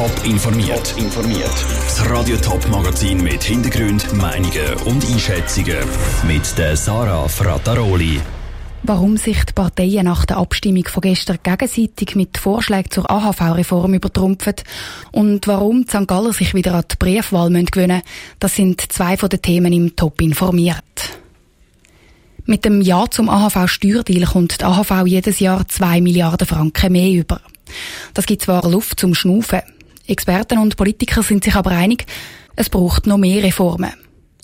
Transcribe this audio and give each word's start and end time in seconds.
Top 0.00 0.24
informiert. 0.24 0.94
informiert. 0.96 1.66
Das 1.84 2.08
Radio 2.08 2.34
Top 2.38 2.66
Magazin 2.70 3.22
mit 3.22 3.42
Hintergrund, 3.42 4.10
Meinungen 4.14 4.74
und 4.86 5.04
Einschätzungen 5.04 5.76
mit 6.26 6.56
der 6.56 6.74
Sarah 6.74 7.28
Frataroli. 7.28 8.18
Warum 8.82 9.18
sich 9.18 9.44
die 9.44 9.52
Parteien 9.52 10.06
nach 10.06 10.24
der 10.24 10.38
Abstimmung 10.38 10.86
von 10.86 11.02
gestern 11.02 11.36
gegenseitig 11.42 12.16
mit 12.16 12.38
Vorschlägen 12.38 12.90
zur 12.90 13.10
AHV-Reform 13.10 13.92
übertrumpfen 13.92 14.54
und 15.12 15.46
warum 15.46 15.84
die 15.84 15.90
St. 15.90 16.08
Galler 16.08 16.32
sich 16.32 16.54
wieder 16.54 16.72
an 16.76 16.84
die 16.90 16.96
Briefwahl 16.98 17.50
gewöhnen 17.50 18.00
müssen, 18.00 18.02
das 18.38 18.56
sind 18.56 18.80
zwei 18.80 19.18
von 19.18 19.28
den 19.28 19.42
Themen 19.42 19.74
im 19.74 19.96
Top 19.96 20.22
informiert. 20.22 21.18
Mit 22.46 22.64
dem 22.64 22.80
Ja 22.80 23.04
zum 23.10 23.28
AHV-Steuerdeal 23.28 24.24
kommt 24.24 24.62
die 24.62 24.64
AHV 24.64 25.04
jedes 25.04 25.40
Jahr 25.40 25.68
zwei 25.68 26.00
Milliarden 26.00 26.46
Franken 26.46 26.90
mehr 26.90 27.10
über. 27.10 27.42
Das 28.14 28.24
gibt 28.24 28.40
zwar 28.40 28.66
Luft 28.66 28.98
zum 28.98 29.14
Schnaufen. 29.14 29.60
Experten 30.10 30.58
und 30.58 30.76
Politiker 30.76 31.22
sind 31.22 31.44
sich 31.44 31.54
aber 31.54 31.70
einig, 31.70 32.06
es 32.56 32.68
braucht 32.68 33.06
noch 33.06 33.18
mehr 33.18 33.42
Reformen. 33.42 33.92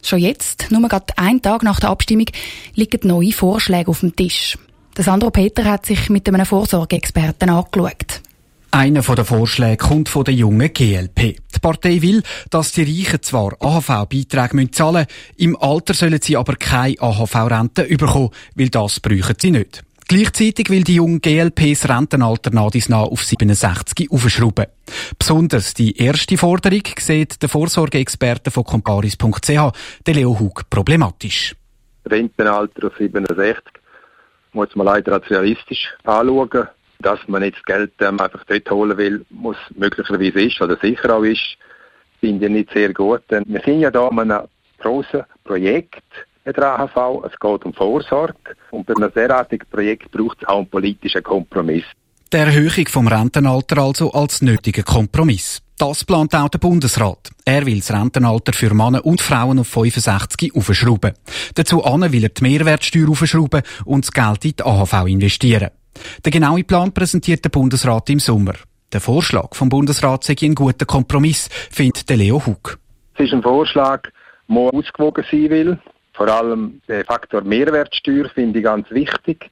Schon 0.03 0.21
jetzt, 0.21 0.71
nur 0.71 0.89
gerade 0.89 1.17
einen 1.17 1.43
Tag 1.43 1.63
nach 1.63 1.81
der 1.81 1.91
Abstimmung, 1.91 2.27
liegen 2.75 3.09
neue 3.09 3.33
Vorschläge 3.33 3.91
auf 3.91 4.01
dem 4.01 4.15
Tisch. 4.15 4.57
Der 4.97 5.05
Sandro 5.05 5.31
Peter 5.31 5.65
hat 5.65 5.85
sich 5.85 6.09
mit 6.09 6.29
einem 6.29 6.47
Vorsorgeexperten 6.47 7.51
angeschaut. 7.51 8.23
Einer 8.71 9.01
der 9.01 9.25
Vorschläge 9.25 9.79
kommt 9.79 10.09
von 10.09 10.25
der 10.25 10.35
jungen 10.35 10.73
GLP. 10.73 11.17
Die 11.55 11.59
Partei 11.61 12.03
will, 12.03 12.23
dass 12.51 12.73
die 12.73 12.83
Reichen 12.83 13.23
zwar 13.23 13.55
AHV-Beiträge 13.59 14.71
zahlen 14.71 15.07
müssen, 15.07 15.07
im 15.37 15.57
Alter 15.57 15.95
sollen 15.95 16.21
sie 16.21 16.37
aber 16.37 16.57
keine 16.57 17.01
AHV-Rente 17.01 17.85
bekommen, 17.85 18.31
weil 18.55 18.69
das 18.69 19.01
bräuchten 19.01 19.37
sie 19.41 19.51
nicht. 19.51 19.83
Gleichzeitig 20.09 20.71
will 20.71 20.85
die 20.85 20.95
junge 20.95 21.19
GLP 21.19 21.73
das 21.73 21.89
Rentenalter 21.89 22.51
nach 22.53 22.71
auf 22.71 23.25
67 23.25 24.09
aufschrauben. 24.13 24.67
Besonders 25.19 25.75
die 25.75 25.97
erste 25.99 26.39
Forderung 26.39 26.83
sieht 26.97 27.43
der 27.43 27.49
Vorsorgeexperte 27.49 28.53
von 28.53 28.63
comparis.ch, 28.63 29.49
der 30.07 30.15
Leo 30.15 30.39
Hug, 30.39 30.71
problematisch. 30.71 31.57
Rentenalter 32.07 32.87
auf 32.87 32.97
67 32.97 33.65
muss 34.53 34.75
man 34.77 34.87
leider 34.87 35.15
als 35.15 35.29
realistisch 35.29 35.93
anschauen. 36.05 36.69
Dass 37.01 37.19
man 37.27 37.43
jetzt 37.43 37.67
Geld 37.67 37.93
ähm, 38.01 38.21
einfach 38.21 38.45
dort 38.45 38.71
holen 38.71 38.97
will, 38.97 39.27
muss 39.31 39.57
möglicherweise 39.75 40.41
ist 40.41 40.61
oder 40.63 40.79
sicher 40.81 41.17
auch 41.17 41.25
ist, 41.25 41.59
finde 42.21 42.47
ich 42.47 42.53
nicht 42.53 42.73
sehr 42.73 42.95
gut. 42.95 43.23
Denn 43.29 43.45
wir 43.49 43.61
sind 43.61 43.81
ja 43.81 43.91
da 43.91 44.07
an 44.07 44.19
einem 44.19 44.47
grossen 44.79 45.25
Projekt, 45.45 46.03
der 46.53 46.79
AHV. 46.81 47.25
Es 47.27 47.39
geht 47.39 47.65
um 47.65 47.73
Vorsorge. 47.73 48.35
Und 48.71 48.87
bei 48.87 48.95
einem 48.95 49.13
derartigen 49.13 49.67
Projekt 49.71 50.11
braucht 50.11 50.39
es 50.41 50.49
auch 50.49 50.59
einen 50.59 50.69
politischen 50.69 51.23
Kompromiss. 51.23 51.85
Die 52.33 52.37
Erhöhung 52.37 52.87
vom 52.89 53.07
Rentenalter 53.07 53.79
also 53.79 54.13
als 54.13 54.43
nötiger 54.43 54.83
Kompromiss. 54.83 55.63
Das 55.79 56.05
plant 56.05 56.35
auch 56.35 56.49
der 56.49 56.59
Bundesrat. 56.59 57.31
Er 57.45 57.67
will 57.67 57.79
das 57.79 57.93
Rentenalter 57.93 58.53
für 58.53 58.75
Männer 58.75 59.05
und 59.05 59.21
Frauen 59.21 59.59
auf 59.59 59.69
65 59.69 60.55
aufschrauben. 60.55 61.13
Dazu 61.55 61.79
will 61.79 62.25
er 62.25 62.31
die 62.31 62.43
Mehrwertsteuer 62.43 63.11
aufschrauben 63.11 63.63
und 63.85 64.07
das 64.07 64.13
Geld 64.13 64.45
in 64.45 64.57
die 64.57 64.65
AHV 64.65 65.07
investieren. 65.07 65.71
Der 66.25 66.33
genaue 66.33 66.65
Plan 66.65 66.93
präsentiert 66.93 67.45
der 67.45 67.51
Bundesrat 67.51 68.09
im 68.11 68.19
Sommer. 68.19 68.55
Der 68.93 69.01
Vorschlag 69.01 69.55
vom 69.55 69.69
Bundesrat 69.69 70.25
sei 70.25 70.37
ein 70.43 70.55
guter 70.55 70.87
Kompromiss, 70.87 71.49
findet 71.71 72.09
Leo 72.11 72.45
Hug. 72.47 72.79
Es 73.15 73.27
ist 73.27 73.33
ein 73.33 73.43
Vorschlag, 73.43 74.09
der 74.49 74.57
ausgewogen 74.57 75.25
sein 75.31 75.51
will. 75.51 75.79
Vor 76.17 76.29
allem 76.29 76.81
der 76.89 77.05
Faktor 77.05 77.43
Mehrwertsteuer 77.43 78.29
finde 78.31 78.59
ich 78.61 78.65
ganz 78.65 78.91
wichtig. 78.91 79.51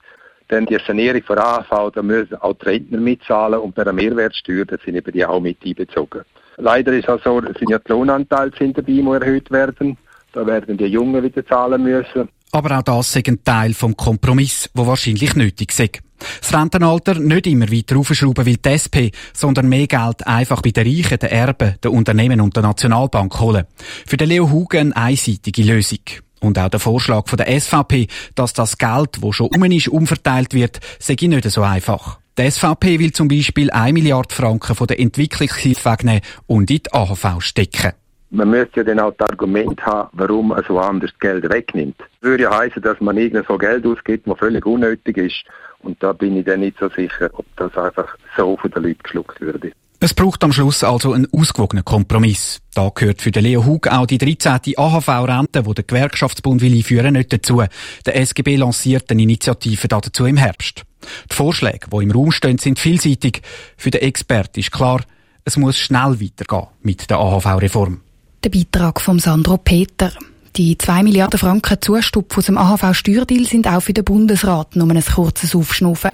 Denn 0.49 0.65
die 0.65 0.77
Sanierung 0.85 1.23
von 1.23 1.39
AHV, 1.39 1.91
da 1.93 2.01
müssen 2.03 2.35
auch 2.35 2.53
die 2.53 2.65
Rentner 2.65 2.99
mitzahlen 2.99 3.59
und 3.59 3.73
bei 3.73 3.83
der 3.83 3.93
Mehrwertsteuer, 3.93 4.65
da 4.65 4.75
sind 4.83 4.95
eben 4.95 5.11
die 5.11 5.25
auch 5.25 5.39
mit 5.39 5.57
einbezogen. 5.65 6.21
Leider 6.57 6.93
ist 6.93 7.09
es 7.09 7.23
so, 7.23 7.41
sind 7.41 7.69
ja 7.69 7.79
die 7.79 7.91
Lohnanteile 7.91 8.51
dabei, 8.51 8.81
die 8.81 8.99
erhöht 9.01 9.51
werden. 9.51 9.97
Da 10.33 10.45
werden 10.45 10.77
die 10.77 10.85
Jungen 10.85 11.23
wieder 11.23 11.45
zahlen 11.45 11.81
müssen. 11.81 12.29
Aber 12.51 12.77
auch 12.77 12.83
das 12.83 13.15
ist 13.15 13.27
ein 13.27 13.43
Teil 13.43 13.73
vom 13.73 13.97
Kompromiss, 13.97 14.69
wo 14.73 14.85
wahrscheinlich 14.85 15.35
nötig 15.35 15.77
ist. 15.77 16.01
Das 16.41 16.53
Rentenalter 16.53 17.15
nicht 17.15 17.47
immer 17.47 17.69
weiter 17.69 17.97
aufschrauben 17.97 18.45
will 18.45 18.57
die 18.57 18.69
SP, 18.69 19.11
sondern 19.33 19.67
mehr 19.67 19.87
Geld 19.87 20.25
einfach 20.25 20.61
bei 20.61 20.71
den 20.71 20.87
Reichen, 20.87 21.19
den 21.19 21.29
Erben, 21.29 21.75
den 21.83 21.91
Unternehmen 21.91 22.39
und 22.39 22.55
der 22.55 22.63
Nationalbank 22.63 23.39
holen. 23.39 23.65
Für 24.05 24.17
den 24.17 24.29
Leo 24.29 24.49
Hugen 24.49 24.93
eine 24.93 25.07
einseitige 25.07 25.63
Lösung. 25.63 25.99
Und 26.45 26.59
auch 26.59 26.69
der 26.69 26.79
Vorschlag 26.79 27.27
von 27.27 27.37
der 27.37 27.59
SVP, 27.59 28.05
dass 28.35 28.53
das 28.53 28.77
Geld, 28.77 29.21
wo 29.21 29.31
schon 29.31 29.47
um 29.47 29.63
ist, 29.63 29.87
umverteilt 29.87 30.53
wird, 30.53 30.79
sei 30.99 31.15
nicht 31.19 31.49
so 31.49 31.63
einfach. 31.63 32.19
Die 32.37 32.51
SVP 32.51 32.99
will 32.99 33.11
zum 33.13 33.27
Beispiel 33.27 33.71
1 33.71 33.93
Milliarde 33.93 34.31
Franken 34.31 34.75
von 34.75 34.85
der 34.85 34.99
Entwicklungshilfe 34.99 35.89
wegnehmen 35.89 36.21
und 36.45 36.69
in 36.69 36.83
die 36.83 36.93
AHV 36.93 37.39
stecken. 37.41 37.93
Man 38.29 38.51
müsste 38.51 38.81
ja 38.81 38.83
dann 38.83 38.99
auch 38.99 39.13
das 39.17 39.27
Argument 39.29 39.83
haben, 39.83 40.09
warum 40.13 40.49
man 40.49 40.63
so 40.67 40.77
anders 40.77 41.09
Geld 41.19 41.49
wegnimmt. 41.49 41.95
Das 41.97 42.07
würde 42.21 42.43
ja 42.43 42.55
heißen, 42.55 42.81
dass 42.83 43.01
man 43.01 43.17
irgend 43.17 43.47
so 43.47 43.57
Geld 43.57 43.83
ausgibt, 43.87 44.27
das 44.27 44.37
völlig 44.37 44.65
unnötig 44.67 45.17
ist. 45.17 45.45
Und 45.79 46.01
da 46.03 46.13
bin 46.13 46.37
ich 46.37 46.45
dann 46.45 46.59
nicht 46.59 46.77
so 46.77 46.89
sicher, 46.89 47.31
ob 47.33 47.45
das 47.55 47.75
einfach 47.75 48.15
so 48.37 48.55
von 48.57 48.69
den 48.69 48.83
Leuten 48.83 49.01
geschluckt 49.01 49.41
würde. 49.41 49.71
Es 49.99 50.13
braucht 50.13 50.43
am 50.43 50.51
Schluss 50.51 50.83
also 50.83 51.13
einen 51.13 51.27
ausgewogenen 51.31 51.85
Kompromiss. 51.85 52.59
Da 52.73 52.91
gehört 52.93 53.21
für 53.21 53.31
den 53.31 53.43
Leo 53.43 53.65
Hug 53.65 53.87
auch 53.87 54.05
die 54.05 54.17
13. 54.17 54.77
AHV-Rente, 54.77 55.63
die 55.63 55.73
der 55.73 55.83
Gewerkschaftsbund 55.83 56.61
will 56.61 56.75
einführen, 56.75 57.13
nicht 57.13 57.31
dazu. 57.31 57.63
Der 58.05 58.15
SGB 58.17 58.57
lanciert 58.57 59.09
eine 59.09 59.23
Initiative 59.23 59.87
dazu 59.87 60.25
im 60.25 60.37
Herbst. 60.37 60.83
Die 61.31 61.35
Vorschläge, 61.35 61.87
die 61.91 62.03
im 62.03 62.11
Raum 62.11 62.31
stehen, 62.31 62.57
sind 62.57 62.79
vielseitig. 62.79 63.41
Für 63.77 63.91
den 63.91 64.01
Experten 64.01 64.59
ist 64.59 64.71
klar, 64.71 65.01
es 65.45 65.57
muss 65.57 65.77
schnell 65.77 66.19
weitergehen 66.19 66.67
mit 66.81 67.09
der 67.09 67.17
AHV-Reform. 67.17 68.01
Der 68.43 68.49
Beitrag 68.49 68.99
von 68.99 69.19
Sandro 69.19 69.57
Peter. 69.57 70.11
Die 70.57 70.77
2 70.77 71.03
Milliarden 71.03 71.37
Franken 71.37 71.81
Zustupf 71.81 72.37
aus 72.37 72.45
dem 72.45 72.57
AHV-Steuerdeal 72.57 73.45
sind 73.45 73.67
auch 73.67 73.81
für 73.81 73.91
den 73.91 74.05
Bundesrat 74.05 74.77
nur 74.77 74.89
ein 74.89 75.03
kurzes 75.03 75.53
Aufschnaufen. 75.53 76.11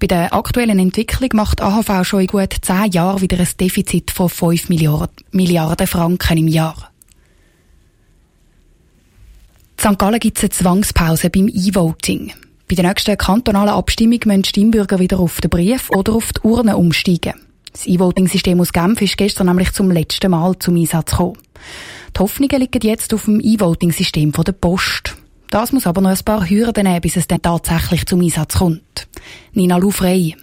Bei 0.00 0.06
der 0.06 0.32
aktuellen 0.32 0.78
Entwicklung 0.78 1.28
macht 1.34 1.60
AHV 1.60 2.06
schon 2.06 2.20
in 2.20 2.26
gut 2.28 2.54
10 2.62 2.92
Jahren 2.92 3.20
wieder 3.20 3.38
ein 3.38 3.48
Defizit 3.60 4.10
von 4.10 4.30
5 4.30 4.70
Milliarden 4.70 5.86
Franken 5.86 6.38
im 6.38 6.48
Jahr. 6.48 6.90
In 9.76 9.90
St. 9.90 9.98
Gallen 9.98 10.20
gibt 10.20 10.38
es 10.38 10.44
eine 10.44 10.50
Zwangspause 10.50 11.28
beim 11.28 11.48
E-Voting. 11.48 12.32
Bei 12.66 12.76
der 12.76 12.88
nächsten 12.88 13.18
kantonalen 13.18 13.74
Abstimmung 13.74 14.20
müssen 14.24 14.44
Stimmbürger 14.44 14.98
wieder 14.98 15.20
auf 15.20 15.42
den 15.42 15.50
Brief 15.50 15.90
oder 15.90 16.14
auf 16.14 16.32
die 16.32 16.40
Urne 16.40 16.78
umsteigen. 16.78 17.34
Das 17.70 17.86
E-Voting-System 17.86 18.58
aus 18.62 18.72
Genf 18.72 19.02
ist 19.02 19.18
gestern 19.18 19.48
nämlich 19.48 19.72
zum 19.72 19.90
letzten 19.90 20.30
Mal 20.30 20.58
zum 20.58 20.76
Einsatz 20.76 21.10
gekommen. 21.10 21.36
Die 22.14 22.20
Hoffnungen 22.20 22.60
liegen 22.60 22.86
jetzt 22.86 23.12
auf 23.12 23.24
dem 23.24 23.40
E-Voting-System 23.40 24.30
der 24.30 24.52
Post. 24.52 25.16
Das 25.50 25.72
muss 25.72 25.86
aber 25.86 26.00
noch 26.00 26.10
ein 26.10 26.24
paar 26.24 26.48
Hürden 26.48 26.84
nehmen, 26.84 27.00
bis 27.00 27.16
es 27.16 27.26
dann 27.26 27.42
tatsächlich 27.42 28.06
zum 28.06 28.20
Einsatz 28.20 28.58
kommt. 28.58 29.08
Nina 29.52 29.78
Lufrey. 29.78 30.36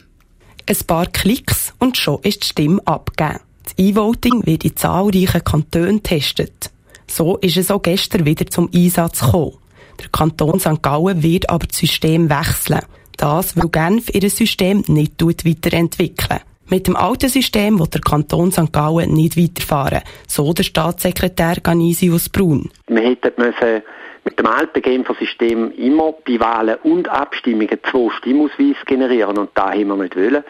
Ein 0.68 0.78
paar 0.86 1.06
Klicks 1.08 1.74
und 1.80 1.96
schon 1.96 2.20
ist 2.24 2.44
die 2.44 2.48
Stimme 2.48 2.81
abgegeben. 2.86 3.40
Das 3.64 3.74
E-Voting 3.78 4.46
wird 4.46 4.66
in 4.66 4.76
zahlreichen 4.76 5.44
Kantonen 5.44 6.04
getestet. 6.04 6.72
So 7.08 7.38
ist 7.38 7.58
es 7.58 7.72
auch 7.72 7.81
gestern 7.81 8.26
wieder 8.26 8.48
zum 8.48 8.70
Einsatz 8.74 9.22
gekommen. 9.22 9.54
Der 10.00 10.10
Kanton 10.10 10.60
St. 10.60 10.81
Gallen 10.81 11.24
wird 11.24 11.50
aber 11.50 11.68
das 11.68 11.78
System 11.78 12.30
wechseln. 12.30 12.81
Das, 13.16 13.56
weil 13.56 13.70
Genf 13.70 14.10
ihr 14.14 14.30
System 14.30 14.84
nicht 14.88 15.22
weiterentwickeln. 15.22 16.40
Mit 16.72 16.88
dem 16.88 16.96
alten 16.96 17.28
System 17.28 17.80
will 17.80 17.88
der 17.88 18.00
Kanton 18.00 18.50
St. 18.50 18.72
Gallen 18.72 19.12
nicht 19.12 19.36
weiterfahren, 19.36 20.04
so 20.26 20.54
der 20.54 20.64
Staatssekretär 20.64 21.58
Ganisius 21.62 22.30
Brun. 22.30 22.70
Wir 22.88 23.02
hätten 23.02 23.34
müssen 23.36 23.82
mit 24.24 24.40
dem 24.40 24.46
alten 24.46 24.81
Genfer-System 24.81 25.74
immer 25.74 26.14
bei 26.26 26.40
Wahlen 26.40 26.78
und 26.84 27.10
Abstimmungen 27.10 27.78
zwei 27.92 28.10
Stimmausweise 28.20 28.86
generieren 28.86 29.38
und 29.38 29.50
da 29.54 29.72
haben 29.72 29.88
wir 29.90 29.98
nicht 29.98 30.16
wollen. 30.16 30.46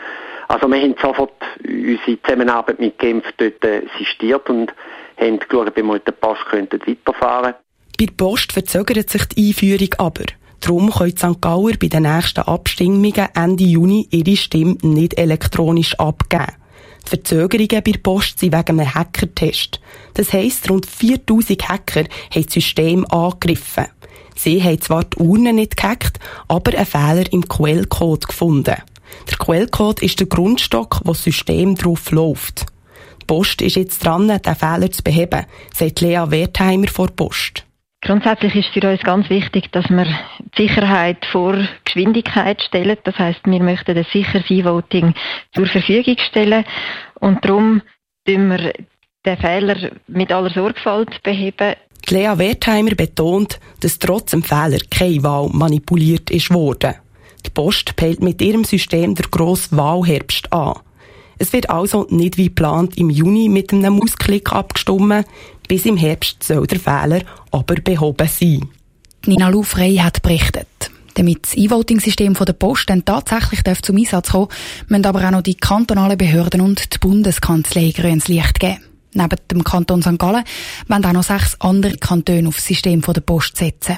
Also 0.48 0.68
wir 0.68 0.80
haben 0.80 0.94
sofort 1.02 1.34
unsere 1.68 2.22
Zusammenarbeit 2.22 2.80
mit 2.80 3.00
Genf 3.00 3.26
dort 3.38 3.66
äh, 3.66 3.82
sistiert 3.98 4.48
und 4.48 4.72
haben 5.18 5.40
geschaut, 5.40 5.70
ob 5.70 5.76
wir 5.76 5.84
mit 5.84 6.06
der 6.06 6.12
Post 6.12 6.42
weiterfahren 6.52 7.56
könnten. 7.56 7.64
Bei 7.98 8.06
der 8.06 8.14
Post 8.16 8.52
verzögert 8.52 9.10
sich 9.10 9.26
die 9.26 9.48
Einführung 9.48 9.90
aber. 9.98 10.26
Darum 10.62 10.92
können 10.92 11.18
St. 11.18 11.42
Gauer 11.42 11.74
bei 11.80 11.88
den 11.88 12.04
nächsten 12.04 12.42
Abstimmungen 12.42 13.28
Ende 13.34 13.64
Juni 13.64 14.08
ihre 14.12 14.38
Stimme 14.38 14.78
nicht 14.84 15.18
elektronisch 15.18 15.96
abgeben. 16.00 16.54
Die 17.04 17.10
Verzögerungen 17.10 17.84
bei 17.84 17.92
der 17.92 18.00
Post 18.00 18.40
sind 18.40 18.54
wegen 18.54 18.80
einem 18.80 18.94
Hackertest. 18.94 19.82
Das 20.14 20.32
heisst, 20.34 20.70
rund 20.70 20.86
4000 20.86 21.68
Hacker 21.68 22.04
haben 22.34 22.46
das 22.46 22.54
System 22.54 23.06
angegriffen. 23.06 23.88
Sie 24.36 24.64
haben 24.64 24.80
zwar 24.82 25.04
die 25.04 25.18
Urne 25.18 25.52
nicht 25.52 25.78
gehackt, 25.78 26.20
aber 26.48 26.78
einen 26.78 26.86
Fehler 26.86 27.34
im 27.34 27.48
Quellcode 27.48 28.28
gefunden. 28.28 28.76
Der 29.30 29.38
Quellcode 29.38 30.02
ist 30.04 30.20
der 30.20 30.28
Grundstock, 30.28 31.02
wo 31.04 31.12
das 31.12 31.24
System 31.24 31.76
drauf 31.76 32.12
läuft. 32.12 32.68
Die 33.22 33.26
Post 33.26 33.62
ist 33.62 33.76
jetzt 33.76 34.06
dran, 34.06 34.28
diesen 34.28 34.56
Fehler 34.56 34.92
zu 34.92 35.04
beheben, 35.04 35.46
sagt 35.76 36.02
Lea 36.02 36.24
Wertheimer 36.28 36.88
vor 36.88 37.08
Post. 37.08 37.66
Grundsätzlich 38.04 38.56
ist 38.56 38.70
für 38.70 38.90
uns 38.90 39.02
ganz 39.02 39.30
wichtig, 39.30 39.72
dass 39.72 39.88
wir 39.90 40.08
die 40.58 40.68
Sicherheit 40.68 41.24
vor 41.32 41.56
Geschwindigkeit 41.86 42.62
stellen. 42.62 42.98
Das 43.04 43.18
heißt, 43.18 43.42
wir 43.46 43.62
möchten 43.62 43.96
ein 43.96 44.08
sicheres 44.12 44.50
E-Voting 44.50 45.14
zur 45.54 45.68
Verfügung 45.68 46.18
stellen. 46.18 46.66
Und 47.20 47.46
darum 47.46 47.84
wir 48.26 48.74
den 49.26 49.38
Fehler 49.38 49.92
mit 50.08 50.32
aller 50.32 50.50
Sorgfalt 50.50 51.22
beheben. 51.22 51.76
Lea 52.10 52.34
Wertheimer 52.36 52.96
betont, 52.96 53.60
dass 53.82 54.00
trotz 54.00 54.32
dem 54.32 54.42
Fehler 54.42 54.80
keine 54.90 55.24
Wahl 55.24 55.50
manipuliert 55.52 56.32
ist 56.32 56.52
worden. 56.52 56.96
Die 57.46 57.52
Post 57.52 57.96
peilt 57.96 58.22
mit 58.22 58.42
ihrem 58.42 58.64
System 58.64 59.16
der 59.16 59.28
grosse 59.30 59.76
Wahlherbst 59.78 60.52
an. 60.52 60.80
Es 61.42 61.54
wird 61.54 61.72
also 61.72 62.06
nicht 62.12 62.38
wie 62.38 62.50
geplant 62.50 63.00
im 63.00 63.10
Juni 63.10 63.50
mit 63.50 63.74
einem 63.74 63.96
Mausklick 63.96 64.54
abgestimmt. 64.54 65.26
Bis 65.68 65.88
im 65.88 65.98
Herbst 65.98 66.44
soll 66.44 66.68
der 66.68 66.80
Fehler 66.80 67.24
aber 67.50 67.74
behoben 67.84 68.28
sein. 68.28 68.70
Nina 69.26 69.50
Lufrey 69.50 69.96
hat 69.96 70.22
berichtet. 70.22 70.68
Damit 71.16 71.46
das 71.46 71.58
E-Voting-System 71.58 72.36
der 72.36 72.54
Post 72.54 72.92
dann 72.92 73.06
tatsächlich 73.06 73.64
zum 73.82 73.98
Einsatz 73.98 74.30
kommen 74.30 74.50
müssen 74.88 75.06
aber 75.08 75.26
auch 75.26 75.32
noch 75.32 75.42
die 75.42 75.56
kantonalen 75.56 76.16
Behörden 76.16 76.62
und 76.62 76.94
die 76.94 77.00
Bundeskanzlei 77.00 77.90
grünes 77.90 78.28
Licht 78.28 78.60
geben. 78.60 78.78
Neben 79.16 79.38
dem 79.50 79.64
Kanton 79.64 80.04
St. 80.04 80.20
Gallen 80.20 80.44
wollen 80.90 81.06
auch 81.06 81.12
noch 81.12 81.24
sechs 81.24 81.60
andere 81.60 81.98
Kantone 81.98 82.50
auf 82.50 82.58
das 82.58 82.68
System 82.68 83.02
der 83.02 83.22
Post 83.22 83.58
setzen. 83.58 83.98